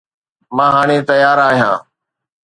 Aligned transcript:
مان 0.55 0.71
هاڻي 0.75 0.97
تيار 1.09 1.37
آهيان 1.47 1.77